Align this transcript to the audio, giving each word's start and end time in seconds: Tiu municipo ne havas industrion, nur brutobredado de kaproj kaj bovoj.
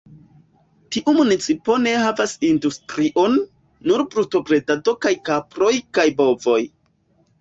Tiu 0.95 1.11
municipo 1.17 1.75
ne 1.83 1.91
havas 2.05 2.33
industrion, 2.49 3.37
nur 3.91 4.05
brutobredado 4.15 4.97
de 5.07 5.15
kaproj 5.31 5.75
kaj 5.99 6.07
bovoj. 6.23 6.61